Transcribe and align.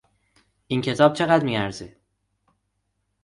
این 0.67 0.81
کتاب 0.81 1.13
چه 1.13 1.25
قدر 1.25 1.43
میارزه؟ 1.45 1.95